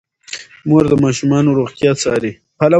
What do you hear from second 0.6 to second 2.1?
مور د ماشومانو روغتیا